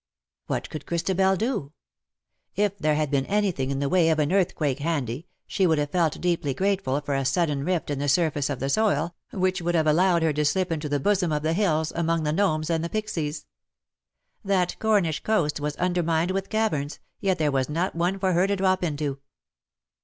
[0.47, 1.73] What could Christabel do?
[2.55, 5.91] If there had been anything in the way of an earthquake handy, she would have
[5.91, 9.75] felt deeply grateful for a sudden rift in the surface of the soil,, which would
[9.75, 12.83] have allowed her to slip into the bosom of the hills, among the gnomes and
[12.83, 13.45] the pixies.
[14.43, 18.47] That Cornish coast was under mined with caverns, yet there was not one for her
[18.47, 19.19] to drop into.